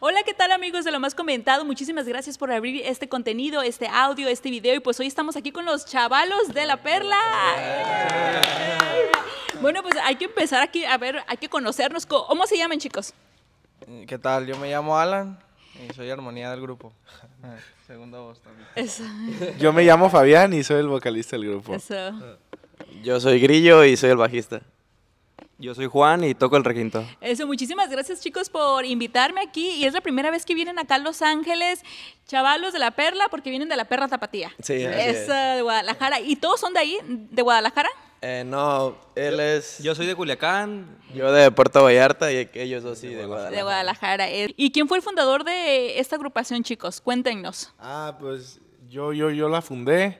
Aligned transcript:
Hola, 0.00 0.24
¿qué 0.24 0.34
tal 0.34 0.50
amigos 0.50 0.84
de 0.84 0.90
lo 0.90 0.98
más 0.98 1.14
comentado? 1.14 1.64
Muchísimas 1.64 2.06
gracias 2.06 2.36
por 2.36 2.50
abrir 2.50 2.82
este 2.84 3.08
contenido, 3.08 3.62
este 3.62 3.86
audio, 3.86 4.26
este 4.26 4.50
video 4.50 4.74
y 4.74 4.80
pues 4.80 4.98
hoy 4.98 5.06
estamos 5.06 5.36
aquí 5.36 5.52
con 5.52 5.64
los 5.64 5.86
chavalos 5.86 6.48
de 6.52 6.66
la 6.66 6.82
perla. 6.82 7.16
Bueno, 9.60 9.82
pues 9.82 9.94
hay 10.02 10.16
que 10.16 10.24
empezar 10.24 10.62
aquí, 10.62 10.84
a 10.84 10.98
ver, 10.98 11.22
hay 11.28 11.36
que 11.36 11.48
conocernos. 11.48 12.06
¿Cómo 12.06 12.44
se 12.46 12.56
llaman 12.58 12.80
chicos? 12.80 13.14
¿Qué 14.08 14.18
tal? 14.18 14.46
Yo 14.46 14.58
me 14.58 14.68
llamo 14.68 14.98
Alan 14.98 15.38
y 15.88 15.92
soy 15.94 16.10
armonía 16.10 16.50
del 16.50 16.60
grupo. 16.60 16.92
Segunda 17.86 18.18
voz 18.18 18.40
también. 18.40 18.66
Eso. 18.74 19.04
Yo 19.60 19.72
me 19.72 19.84
llamo 19.84 20.10
Fabián 20.10 20.52
y 20.54 20.64
soy 20.64 20.80
el 20.80 20.88
vocalista 20.88 21.36
del 21.36 21.48
grupo. 21.48 21.72
Eso. 21.72 21.94
Yo 23.04 23.20
soy 23.20 23.38
Grillo 23.38 23.84
y 23.84 23.96
soy 23.96 24.10
el 24.10 24.16
bajista. 24.16 24.60
Yo 25.58 25.74
soy 25.74 25.86
Juan 25.86 26.24
y 26.24 26.34
toco 26.34 26.56
el 26.56 26.64
requinto. 26.64 27.04
Eso, 27.20 27.46
muchísimas 27.46 27.88
gracias 27.88 28.20
chicos 28.20 28.50
por 28.50 28.84
invitarme 28.84 29.40
aquí 29.40 29.70
y 29.70 29.84
es 29.84 29.92
la 29.94 30.00
primera 30.00 30.30
vez 30.30 30.44
que 30.44 30.54
vienen 30.54 30.78
acá 30.80 30.96
a 30.96 30.98
Los 30.98 31.22
Ángeles, 31.22 31.82
chavalos 32.26 32.72
de 32.72 32.80
la 32.80 32.90
Perla, 32.90 33.26
porque 33.30 33.50
vienen 33.50 33.68
de 33.68 33.76
la 33.76 33.84
Perla 33.84 34.08
Tapatía. 34.08 34.50
Sí, 34.60 34.74
Es 34.74 35.16
es. 35.16 35.28
de 35.28 35.62
Guadalajara. 35.62 36.20
¿Y 36.20 36.36
todos 36.36 36.58
son 36.60 36.72
de 36.74 36.80
ahí, 36.80 36.98
de 37.06 37.42
Guadalajara? 37.42 37.88
Eh, 38.20 38.42
no, 38.44 38.96
él 39.14 39.38
es... 39.38 39.78
Yo 39.82 39.94
soy 39.94 40.06
de 40.06 40.14
Culiacán. 40.16 40.98
Yo 41.14 41.30
de 41.30 41.50
Puerto 41.52 41.84
Vallarta 41.84 42.32
y 42.32 42.48
ellos 42.54 42.82
dos 42.82 42.98
sí 42.98 43.08
de 43.08 43.16
De 43.16 43.26
Guadalajara. 43.26 43.62
Guadalajara. 43.62 44.30
eh. 44.30 44.54
¿Y 44.56 44.72
quién 44.72 44.88
fue 44.88 44.96
el 44.96 45.02
fundador 45.04 45.44
de 45.44 46.00
esta 46.00 46.16
agrupación, 46.16 46.64
chicos? 46.64 47.00
Cuéntenos. 47.00 47.72
Ah, 47.78 48.16
pues 48.18 48.60
yo, 48.88 49.12
yo, 49.12 49.30
yo 49.30 49.48
la 49.48 49.62
fundé. 49.62 50.18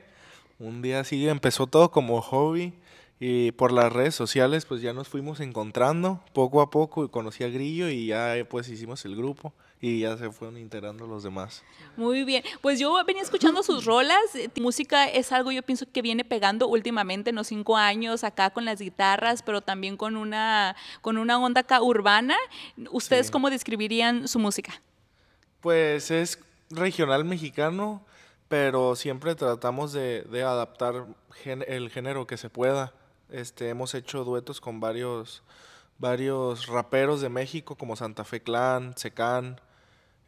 Un 0.59 0.81
día 0.81 1.01
así 1.01 1.27
empezó 1.27 1.67
todo 1.67 1.91
como 1.91 2.21
hobby. 2.21 2.73
Y 3.19 3.51
por 3.53 3.71
las 3.71 3.93
redes 3.93 4.13
sociales 4.13 4.65
pues 4.65 4.81
ya 4.81 4.91
nos 4.93 5.07
fuimos 5.07 5.39
encontrando 5.39 6.21
poco 6.33 6.61
a 6.61 6.69
poco. 6.69 7.05
Y 7.05 7.09
conocí 7.09 7.43
a 7.43 7.49
Grillo 7.49 7.89
y 7.89 8.07
ya 8.07 8.35
eh, 8.37 8.43
pues 8.45 8.67
hicimos 8.69 9.05
el 9.05 9.15
grupo. 9.15 9.53
Y 9.81 9.99
ya 9.99 10.17
se 10.17 10.31
fueron 10.31 10.57
integrando 10.57 11.05
los 11.05 11.21
demás. 11.23 11.63
Muy 11.95 12.23
bien. 12.23 12.43
Pues 12.61 12.79
yo 12.79 12.95
venía 13.05 13.21
escuchando 13.21 13.61
sus 13.61 13.85
rolas. 13.85 14.17
Eh, 14.33 14.49
Música 14.59 15.05
es 15.05 15.31
algo, 15.31 15.51
yo 15.51 15.61
pienso 15.63 15.85
que 15.91 16.01
viene 16.01 16.23
pegando 16.25 16.67
últimamente 16.67 17.29
en 17.29 17.35
los 17.35 17.47
cinco 17.47 17.77
años 17.77 18.23
acá 18.23 18.49
con 18.49 18.65
las 18.65 18.79
guitarras, 18.79 19.43
pero 19.43 19.61
también 19.61 19.95
con 19.95 20.17
una, 20.17 20.75
con 21.01 21.17
una 21.17 21.37
onda 21.37 21.61
acá 21.61 21.81
urbana. 21.81 22.35
¿Ustedes 22.91 23.27
Sí. 23.27 23.31
cómo 23.31 23.49
describirían 23.49 24.27
su 24.27 24.39
música? 24.39 24.81
Pues 25.61 26.09
es 26.09 26.39
regional 26.69 27.23
mexicano, 27.25 28.03
pero 28.47 28.95
siempre 28.95 29.35
tratamos 29.35 29.93
de, 29.93 30.23
de 30.23 30.43
adaptar 30.43 31.05
el 31.45 31.89
género 31.91 32.25
que 32.27 32.37
se 32.37 32.49
pueda. 32.49 32.93
Este, 33.29 33.69
hemos 33.69 33.93
hecho 33.93 34.23
duetos 34.23 34.61
con 34.61 34.79
varios, 34.79 35.43
varios 35.97 36.67
raperos 36.67 37.21
de 37.21 37.29
México, 37.29 37.75
como 37.75 37.95
Santa 37.95 38.23
Fe 38.23 38.41
Clan, 38.41 38.95
Secan, 38.97 39.59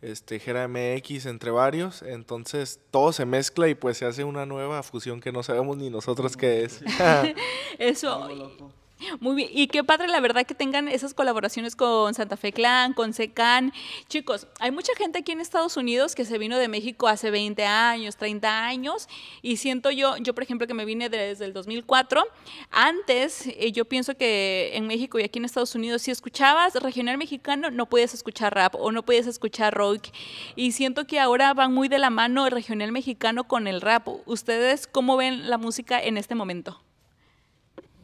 este, 0.02 0.40
Jera 0.40 0.68
MX, 0.68 1.26
entre 1.26 1.52
varios. 1.52 2.02
Entonces 2.02 2.80
todo 2.92 3.14
se 3.14 3.26
mezcla 3.26 3.68
y 3.68 3.76
pues 3.76 3.98
se 3.98 4.06
hace 4.06 4.24
una 4.24 4.46
nueva 4.46 4.84
fusión 4.84 5.22
que 5.22 5.32
no 5.32 5.44
sabemos 5.44 5.78
ni 5.78 5.90
nosotros 5.90 6.38
qué 6.38 6.64
es. 6.64 6.82
Eso. 7.80 8.72
Muy 9.20 9.36
bien, 9.36 9.50
y 9.54 9.68
qué 9.68 9.84
padre 9.84 10.08
la 10.08 10.20
verdad 10.20 10.46
que 10.46 10.56
tengan 10.56 10.88
esas 10.88 11.14
colaboraciones 11.14 11.76
con 11.76 12.14
Santa 12.16 12.36
Fe 12.36 12.52
Clan, 12.52 12.94
con 12.94 13.14
Secan. 13.14 13.72
Chicos, 14.08 14.48
hay 14.60 14.72
mucha 14.72 14.94
gente 14.96 15.20
aquí 15.20 15.32
en 15.32 15.40
Estados 15.40 15.78
Unidos 15.78 16.16
que 16.16 16.26
se 16.26 16.38
vino 16.38 16.58
de 16.58 16.68
México 16.68 17.08
hace 17.08 17.30
20 17.30 17.64
años, 17.66 18.18
30 18.18 18.66
años, 18.66 19.08
y 19.42 19.58
siento 19.58 19.92
yo, 19.92 20.18
yo 20.18 20.34
por 20.34 20.44
ejemplo 20.44 20.66
que 20.66 20.74
me 20.74 20.86
vine 20.86 21.10
desde 21.10 21.46
el 21.46 21.54
2004, 21.54 22.24
antes 22.72 23.46
eh, 23.46 23.72
yo 23.72 23.86
pienso 23.86 24.16
que 24.16 24.72
en 24.74 24.88
México 24.88 25.20
y 25.20 25.24
aquí 25.24 25.38
en 25.38 25.46
Estados 25.46 25.76
Unidos 25.76 26.02
si 26.02 26.12
escuchabas 26.12 26.74
regional 26.76 27.18
mexicano 27.18 27.70
no 27.70 27.88
podías 27.88 28.14
escuchar 28.14 28.56
rap 28.56 28.76
o 28.76 28.92
no 28.92 29.04
podías 29.04 29.28
escuchar 29.28 29.74
rock, 29.76 30.08
y 30.56 30.72
siento 30.72 31.06
que 31.06 31.20
ahora 31.20 31.54
van 31.54 31.72
muy 31.72 31.88
de 31.88 32.00
la 32.00 32.10
mano 32.10 32.46
el 32.46 32.52
regional 32.52 32.92
mexicano 32.92 33.48
con 33.48 33.68
el 33.68 33.82
rap. 33.82 34.08
¿Ustedes 34.26 34.88
cómo 34.88 35.18
ven 35.18 35.50
la 35.50 35.58
música 35.58 36.02
en 36.02 36.18
este 36.18 36.34
momento? 36.36 36.87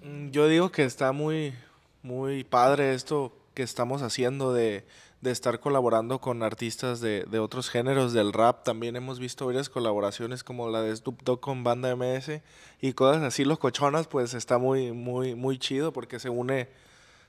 Mm, 0.04 0.30
Yo 0.32 0.48
digo 0.48 0.72
que 0.72 0.84
está 0.84 1.12
muy, 1.12 1.54
muy 2.02 2.44
padre 2.44 2.94
esto 2.94 3.34
que 3.54 3.64
estamos 3.64 4.02
haciendo 4.02 4.54
de, 4.54 4.84
de 5.22 5.32
estar 5.32 5.60
colaborando 5.60 6.20
con 6.20 6.42
artistas 6.44 7.00
de, 7.02 7.24
de 7.30 7.40
otros 7.40 7.70
géneros 7.70 8.14
del 8.14 8.34
rap. 8.34 8.64
También 8.64 8.96
hemos 8.96 9.20
visto 9.20 9.46
varias 9.46 9.70
colaboraciones 9.70 10.44
como 10.44 10.70
la 10.70 10.82
de 10.82 10.96
Snoop 10.96 11.22
Dogg 11.24 11.40
con 11.40 11.64
Banda 11.64 11.96
MS 11.96 12.42
y 12.82 12.94
cosas 12.94 13.22
así 13.24 13.46
locochonas, 13.46 14.08
pues 14.08 14.34
está 14.34 14.58
muy, 14.58 14.92
muy, 14.92 15.36
muy 15.36 15.58
chido 15.60 15.94
porque 15.94 16.20
se 16.20 16.30
une, 16.30 16.68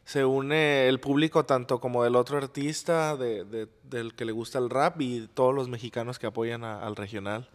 se 0.04 0.24
une 0.24 0.88
el 0.88 0.98
público 0.98 1.44
tanto 1.44 1.80
como 1.80 2.02
del 2.04 2.16
otro 2.16 2.38
artista, 2.38 3.16
de, 3.16 3.44
de- 3.44 3.68
del 3.84 4.14
que 4.14 4.24
le 4.24 4.32
gusta 4.32 4.58
el 4.58 4.70
rap 4.70 5.00
y 5.00 5.28
todos 5.34 5.54
los 5.54 5.68
mexicanos 5.68 6.18
que 6.18 6.26
apoyan 6.26 6.64
al 6.64 6.96
regional. 6.96 7.48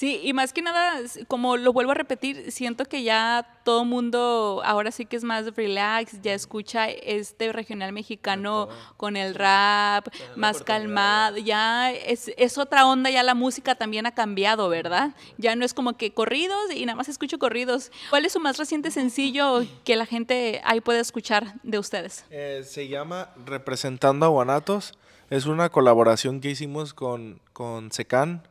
Sí, 0.00 0.18
y 0.24 0.32
más 0.32 0.54
que 0.54 0.62
nada, 0.62 0.98
como 1.28 1.58
lo 1.58 1.74
vuelvo 1.74 1.92
a 1.92 1.94
repetir, 1.94 2.50
siento 2.52 2.86
que 2.86 3.02
ya 3.02 3.60
todo 3.64 3.84
mundo 3.84 4.62
ahora 4.64 4.92
sí 4.92 5.04
que 5.04 5.14
es 5.14 5.24
más 5.24 5.54
relax, 5.54 6.22
ya 6.22 6.32
escucha 6.32 6.88
este 6.88 7.52
regional 7.52 7.92
mexicano 7.92 8.70
con 8.96 9.18
el 9.18 9.34
rap, 9.34 10.08
más 10.36 10.62
calmado, 10.62 11.36
ya 11.36 11.92
es, 11.92 12.32
es 12.38 12.56
otra 12.56 12.86
onda, 12.86 13.10
ya 13.10 13.22
la 13.22 13.34
música 13.34 13.74
también 13.74 14.06
ha 14.06 14.12
cambiado, 14.12 14.70
¿verdad? 14.70 15.14
Ya 15.36 15.54
no 15.54 15.66
es 15.66 15.74
como 15.74 15.98
que 15.98 16.14
corridos 16.14 16.72
y 16.74 16.86
nada 16.86 16.96
más 16.96 17.10
escucho 17.10 17.38
corridos. 17.38 17.92
¿Cuál 18.08 18.24
es 18.24 18.32
su 18.32 18.40
más 18.40 18.56
reciente 18.56 18.90
sencillo 18.90 19.66
que 19.84 19.96
la 19.96 20.06
gente 20.06 20.62
ahí 20.64 20.80
puede 20.80 21.00
escuchar 21.00 21.56
de 21.62 21.78
ustedes? 21.78 22.24
Eh, 22.30 22.62
se 22.64 22.88
llama 22.88 23.34
Representando 23.44 24.24
a 24.24 24.30
Guanatos. 24.30 24.94
Es 25.28 25.44
una 25.44 25.68
colaboración 25.68 26.40
que 26.40 26.48
hicimos 26.48 26.94
con, 26.94 27.42
con 27.52 27.92
Secan 27.92 28.42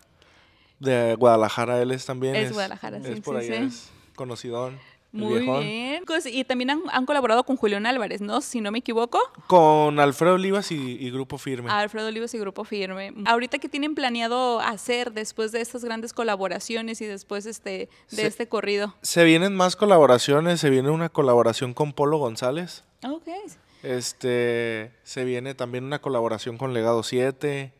de 0.79 1.15
Guadalajara. 1.15 1.81
Él 1.81 1.91
es 1.91 2.05
también. 2.05 2.35
Es 2.35 2.51
Guadalajara, 2.53 3.01
sí, 3.03 3.11
es 3.13 3.19
por 3.21 3.41
sí, 3.41 3.51
allá, 3.51 3.61
sí. 3.61 3.67
es 3.67 3.91
conocidón. 4.15 4.77
Muy 5.11 5.39
bien. 5.39 6.03
Pues, 6.05 6.27
Y 6.27 6.43
también 6.43 6.69
han, 6.69 6.81
han 6.91 7.07
colaborado 7.07 7.43
con 7.43 7.55
Julián 7.57 7.87
Álvarez, 7.87 8.21
¿no? 8.21 8.41
Si 8.41 8.61
no 8.61 8.69
me 8.71 8.77
equivoco. 8.77 9.19
Con 9.47 9.99
Alfredo 9.99 10.35
Olivas 10.35 10.71
y, 10.71 10.75
y 10.75 11.09
Grupo 11.09 11.39
Firme. 11.39 11.71
Alfredo 11.71 12.09
Olivos 12.09 12.31
y 12.35 12.37
Grupo 12.37 12.63
Firme. 12.63 13.15
Ahorita 13.25 13.57
qué 13.57 13.67
tienen 13.67 13.95
planeado 13.95 14.59
hacer 14.59 15.11
después 15.11 15.51
de 15.51 15.61
estas 15.61 15.83
grandes 15.83 16.13
colaboraciones 16.13 17.01
y 17.01 17.05
después 17.07 17.47
este, 17.47 17.89
de 18.11 18.15
Se- 18.17 18.27
este 18.27 18.47
corrido. 18.47 18.93
Se 19.01 19.23
vienen 19.23 19.55
más 19.55 19.75
colaboraciones. 19.75 20.59
Se 20.59 20.69
viene 20.69 20.91
una 20.91 21.09
colaboración 21.09 21.73
con 21.73 21.91
Polo 21.93 22.19
González. 22.19 22.83
Ok. 23.03 23.27
Este, 23.81 24.91
se 25.03 25.23
viene 25.25 25.55
también 25.55 25.85
una 25.85 25.99
colaboración 25.99 26.57
con 26.59 26.73
Legado 26.73 27.01
7. 27.01 27.73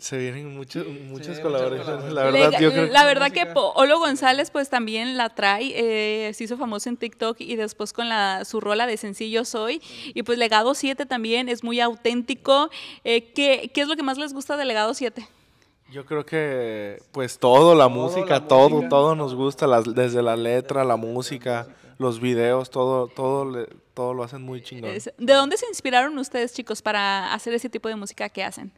Se 0.00 0.16
vienen 0.16 0.54
muchas, 0.56 0.86
muchas 0.86 1.38
colaboraciones. 1.40 2.12
La 2.12 2.24
verdad, 2.24 2.50
yo 2.58 2.70
creo 2.72 2.86
la 2.86 3.04
verdad 3.04 3.30
que 3.30 3.44
Polo 3.46 3.98
González 3.98 4.50
pues 4.50 4.70
también 4.70 5.16
la 5.16 5.28
trae, 5.28 5.72
eh, 6.28 6.32
se 6.34 6.44
hizo 6.44 6.56
famoso 6.56 6.88
en 6.88 6.96
TikTok 6.96 7.36
y 7.40 7.56
después 7.56 7.92
con 7.92 8.08
la, 8.08 8.44
su 8.46 8.60
rola 8.60 8.86
de 8.86 8.96
Sencillo 8.96 9.44
Soy. 9.44 9.82
Y 10.14 10.22
pues 10.22 10.38
Legado 10.38 10.74
7 10.74 11.04
también 11.06 11.48
es 11.50 11.62
muy 11.62 11.80
auténtico. 11.80 12.70
Eh, 13.04 13.32
¿qué, 13.34 13.70
¿Qué 13.74 13.82
es 13.82 13.88
lo 13.88 13.94
que 13.96 14.02
más 14.02 14.16
les 14.18 14.32
gusta 14.32 14.56
de 14.56 14.64
Legado 14.64 14.94
7? 14.94 15.26
Yo 15.92 16.06
creo 16.06 16.24
que 16.24 17.02
pues 17.12 17.38
todo, 17.38 17.74
la 17.74 17.88
música, 17.88 18.46
todo, 18.46 18.88
todo 18.88 19.14
nos 19.16 19.34
gusta, 19.34 19.66
las- 19.66 19.92
desde 19.94 20.22
la 20.22 20.36
letra, 20.36 20.84
la 20.84 20.96
música, 20.96 21.66
los 21.98 22.20
videos, 22.20 22.70
todo, 22.70 23.08
todo, 23.08 23.44
le- 23.50 23.66
todo 23.92 24.14
lo 24.14 24.22
hacen 24.22 24.40
muy 24.40 24.62
chingón. 24.62 24.92
¿De 25.18 25.32
dónde 25.34 25.56
se 25.58 25.66
inspiraron 25.66 26.16
ustedes 26.16 26.54
chicos 26.54 26.80
para 26.80 27.34
hacer 27.34 27.52
ese 27.54 27.68
tipo 27.68 27.88
de 27.88 27.96
música 27.96 28.28
que 28.28 28.42
hacen? 28.44 28.72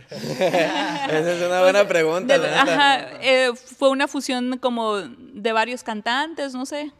Esa 0.10 1.32
es 1.32 1.42
una 1.42 1.62
buena 1.62 1.86
pregunta, 1.88 2.38
De- 2.38 2.48
la 2.48 2.64
neta. 2.64 2.74
ajá, 2.94 3.08
eh, 3.22 3.52
fue 3.54 3.90
una 3.90 4.08
fusión 4.08 4.58
como 4.58 4.96
de 4.98 5.52
varios 5.52 5.82
cantantes, 5.82 6.54
no 6.54 6.66
sé. 6.66 6.92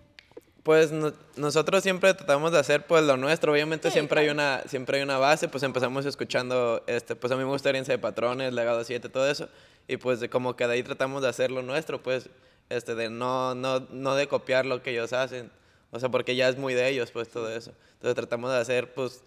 Pues 0.63 0.91
no- 0.91 1.13
nosotros 1.37 1.83
siempre 1.85 2.13
tratamos 2.15 2.51
de 2.53 2.59
hacer 2.59 2.87
pues 2.87 3.05
lo 3.05 3.17
nuestro. 3.17 3.53
Obviamente 3.53 3.89
Sí, 3.89 3.93
siempre 3.95 4.21
hay 4.23 4.29
una 4.31 4.63
siempre 4.67 4.99
hay 4.99 5.05
una 5.05 5.17
base, 5.19 5.47
pues 5.49 5.63
empezamos 5.63 6.05
escuchando 6.07 6.83
este 6.89 7.15
pues 7.15 7.33
a 7.33 7.37
mí 7.37 7.45
me 7.45 7.49
gusta 7.51 7.69
Herencia 7.69 7.93
de 7.95 7.99
Patrones, 7.99 8.53
Legado 8.53 8.83
7, 8.83 9.09
todo 9.09 9.31
eso 9.31 9.49
y 9.87 9.97
pues 9.97 10.19
de 10.19 10.29
como 10.29 10.57
que 10.57 10.67
de 10.67 10.73
ahí 10.75 10.83
tratamos 10.83 11.23
de 11.23 11.29
hacer 11.29 11.53
lo 11.53 11.63
nuestro, 11.63 12.03
pues 12.03 12.29
este 12.69 12.97
de 12.97 13.09
no 13.11 13.55
no 13.55 13.81
no 13.91 14.17
de 14.17 14.27
copiar 14.27 14.67
lo 14.67 14.83
que 14.83 14.91
ellos 14.91 15.13
hacen. 15.13 15.53
O 15.93 16.01
sea, 16.01 16.09
porque 16.09 16.35
ya 16.35 16.49
es 16.49 16.59
muy 16.59 16.75
de 16.75 16.89
ellos 16.89 17.13
pues 17.13 17.29
todo 17.29 17.49
eso. 17.49 17.71
Entonces 17.95 18.17
tratamos 18.17 18.51
de 18.51 18.59
hacer 18.59 18.93
pues 18.93 19.23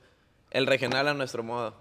el 0.52 0.68
regional 0.68 1.08
a 1.08 1.14
nuestro 1.14 1.42
modo. 1.42 1.74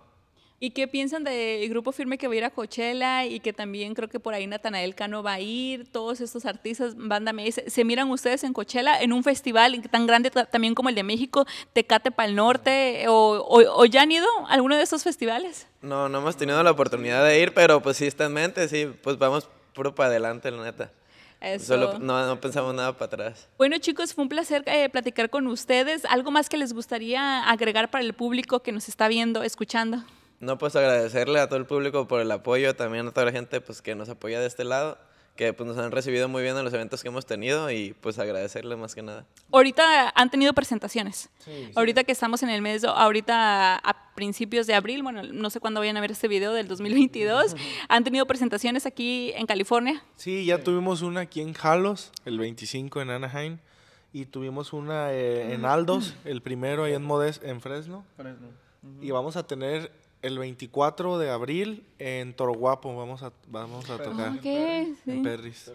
¿Y 0.60 0.70
qué 0.70 0.88
piensan 0.88 1.22
del 1.22 1.68
grupo 1.68 1.92
firme 1.92 2.18
que 2.18 2.26
va 2.26 2.34
a 2.34 2.36
ir 2.36 2.44
a 2.44 2.50
Coachella 2.50 3.24
y 3.24 3.38
que 3.38 3.52
también 3.52 3.94
creo 3.94 4.08
que 4.08 4.18
por 4.18 4.34
ahí 4.34 4.44
Natanael 4.48 4.96
Cano 4.96 5.22
va 5.22 5.34
a 5.34 5.40
ir? 5.40 5.86
Todos 5.88 6.20
estos 6.20 6.46
artistas, 6.46 6.94
banda 6.96 7.32
MS, 7.32 7.62
¿se 7.68 7.84
miran 7.84 8.10
ustedes 8.10 8.42
en 8.42 8.52
Coachella 8.52 9.00
en 9.00 9.12
un 9.12 9.22
festival 9.22 9.80
tan 9.88 10.08
grande 10.08 10.30
ta- 10.32 10.46
también 10.46 10.74
como 10.74 10.88
el 10.88 10.96
de 10.96 11.04
México, 11.04 11.46
Tecate 11.72 12.10
Pal 12.10 12.34
Norte? 12.34 13.04
O, 13.06 13.12
o- 13.38 13.82
o 13.82 13.84
ya 13.84 14.02
han 14.02 14.10
ido 14.10 14.26
a 14.48 14.52
alguno 14.54 14.76
de 14.76 14.82
estos 14.82 15.04
festivales? 15.04 15.68
No, 15.80 16.08
no 16.08 16.18
hemos 16.18 16.36
tenido 16.36 16.60
la 16.64 16.72
oportunidad 16.72 17.24
de 17.24 17.38
ir, 17.40 17.54
pero 17.54 17.80
pues 17.80 17.96
sí 17.96 18.06
está 18.08 18.24
en 18.26 18.32
mente, 18.32 18.66
sí, 18.66 18.88
pues 19.04 19.16
vamos 19.16 19.48
puro 19.74 19.94
para 19.94 20.08
adelante, 20.08 20.50
la 20.50 20.64
neta. 20.64 20.90
Eso. 21.40 21.66
Solo 21.66 22.00
no, 22.00 22.26
no 22.26 22.40
pensamos 22.40 22.74
nada 22.74 22.94
para 22.94 23.06
atrás. 23.06 23.46
Bueno, 23.58 23.78
chicos, 23.78 24.12
fue 24.12 24.22
un 24.22 24.28
placer 24.28 24.64
eh, 24.66 24.88
platicar 24.88 25.30
con 25.30 25.46
ustedes. 25.46 26.04
¿Algo 26.06 26.32
más 26.32 26.48
que 26.48 26.56
les 26.56 26.72
gustaría 26.72 27.48
agregar 27.48 27.92
para 27.92 28.02
el 28.02 28.12
público 28.12 28.58
que 28.58 28.72
nos 28.72 28.88
está 28.88 29.06
viendo, 29.06 29.44
escuchando? 29.44 30.02
No, 30.40 30.56
pues 30.56 30.76
agradecerle 30.76 31.40
a 31.40 31.48
todo 31.48 31.58
el 31.58 31.66
público 31.66 32.06
por 32.06 32.20
el 32.20 32.30
apoyo, 32.30 32.76
también 32.76 33.08
a 33.08 33.10
toda 33.10 33.26
la 33.26 33.32
gente 33.32 33.60
pues, 33.60 33.82
que 33.82 33.94
nos 33.94 34.08
apoya 34.08 34.38
de 34.38 34.46
este 34.46 34.62
lado, 34.62 34.96
que 35.34 35.52
pues, 35.52 35.68
nos 35.68 35.76
han 35.78 35.90
recibido 35.90 36.28
muy 36.28 36.42
bien 36.42 36.56
en 36.56 36.64
los 36.64 36.72
eventos 36.72 37.02
que 37.02 37.08
hemos 37.08 37.26
tenido 37.26 37.70
y 37.72 37.94
pues 38.00 38.20
agradecerle 38.20 38.76
más 38.76 38.94
que 38.94 39.02
nada. 39.02 39.26
Ahorita 39.50 40.12
han 40.14 40.30
tenido 40.30 40.52
presentaciones. 40.52 41.28
Ahorita 41.74 42.04
que 42.04 42.12
estamos 42.12 42.42
en 42.44 42.50
el 42.50 42.62
mes, 42.62 42.84
ahorita 42.84 43.76
a 43.76 44.14
principios 44.14 44.68
de 44.68 44.74
abril, 44.74 45.02
bueno, 45.02 45.24
no 45.24 45.50
sé 45.50 45.58
cuándo 45.58 45.80
vayan 45.80 45.96
a 45.96 46.00
ver 46.00 46.12
este 46.12 46.28
video 46.28 46.52
del 46.52 46.68
2022, 46.68 47.56
han 47.88 48.04
tenido 48.04 48.26
presentaciones 48.26 48.86
aquí 48.86 49.32
en 49.34 49.46
California. 49.46 50.04
Sí, 50.16 50.44
ya 50.44 50.62
tuvimos 50.62 51.02
una 51.02 51.20
aquí 51.20 51.40
en 51.40 51.52
Jalos, 51.52 52.12
el 52.24 52.38
25 52.38 53.00
en 53.00 53.10
Anaheim, 53.10 53.58
y 54.12 54.26
tuvimos 54.26 54.72
una 54.72 55.12
eh, 55.12 55.52
en 55.54 55.64
Aldos, 55.64 56.14
el 56.24 56.42
primero 56.42 56.84
ahí 56.84 56.94
en 56.94 57.02
Modes, 57.02 57.40
en 57.42 57.60
Fresno. 57.60 58.04
Y 59.00 59.10
vamos 59.10 59.36
a 59.36 59.46
tener 59.46 59.92
el 60.22 60.38
24 60.38 61.18
de 61.18 61.30
abril 61.30 61.84
en 61.98 62.34
Toro 62.34 62.52
Guapo, 62.54 62.94
vamos 62.96 63.22
a, 63.22 63.32
vamos 63.46 63.88
a 63.88 63.98
tocar. 63.98 64.32
Ok, 64.32 64.44
En 64.44 64.96
sí. 65.04 65.20
Perris. 65.22 65.70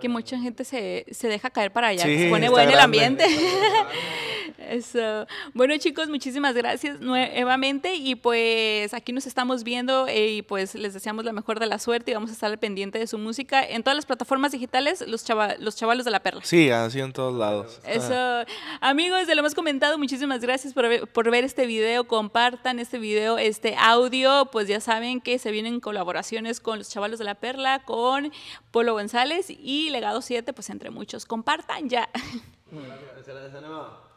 Que 0.00 0.08
mucha 0.08 0.38
gente 0.38 0.64
se, 0.64 1.06
se 1.10 1.28
deja 1.28 1.50
caer 1.50 1.72
para 1.72 1.88
allá, 1.88 2.04
Sí, 2.04 2.18
se 2.18 2.28
pone 2.28 2.48
bueno 2.48 2.70
el 2.70 2.78
ambiente. 2.78 3.24
Eso. 4.68 5.26
Bueno, 5.54 5.76
chicos, 5.78 6.08
muchísimas 6.08 6.54
gracias 6.54 7.00
nuevamente 7.00 7.94
y 7.94 8.14
pues 8.14 8.92
aquí 8.94 9.12
nos 9.12 9.26
estamos 9.26 9.64
viendo 9.64 10.06
y 10.08 10.42
pues 10.42 10.74
les 10.74 10.94
deseamos 10.94 11.24
la 11.24 11.32
mejor 11.32 11.58
de 11.60 11.66
la 11.66 11.78
suerte 11.78 12.10
y 12.10 12.14
vamos 12.14 12.30
a 12.30 12.32
estar 12.34 12.50
al 12.50 12.58
pendiente 12.58 12.98
de 12.98 13.06
su 13.06 13.18
música 13.18 13.64
en 13.64 13.82
todas 13.82 13.96
las 13.96 14.06
plataformas 14.06 14.52
digitales, 14.52 15.04
los, 15.06 15.24
chava- 15.26 15.56
los 15.58 15.76
chavalos 15.76 16.04
de 16.04 16.10
la 16.10 16.20
perla. 16.20 16.42
Sí, 16.44 16.70
así 16.70 17.00
en 17.00 17.12
todos 17.12 17.34
lados. 17.38 17.80
Eso. 17.84 18.44
Amigos, 18.80 19.26
de 19.26 19.34
lo 19.34 19.42
más 19.42 19.54
comentado, 19.54 19.98
muchísimas 19.98 20.40
gracias 20.40 20.74
por 20.74 20.88
ver, 20.88 21.06
por 21.08 21.30
ver 21.30 21.44
este 21.44 21.66
video. 21.66 22.04
Compartan 22.06 22.78
este 22.78 22.98
video, 22.98 23.38
este 23.38 23.74
audio. 23.78 24.46
Pues 24.52 24.68
ya 24.68 24.80
saben 24.80 25.20
que 25.20 25.38
se 25.38 25.50
vienen 25.50 25.80
colaboraciones 25.80 26.60
con 26.60 26.78
los 26.78 26.88
chavalos 26.90 27.18
de 27.18 27.24
la 27.24 27.34
perla, 27.36 27.82
con 27.84 28.32
Polo 28.70 28.92
González 28.92 29.46
y 29.50 29.90
Legado 29.90 30.20
7, 30.22 30.52
pues 30.52 30.70
entre 30.70 30.90
muchos. 30.90 31.24
Compartan 31.26 31.88
ya. 31.88 32.08